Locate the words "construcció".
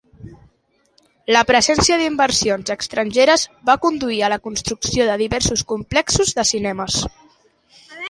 4.49-5.11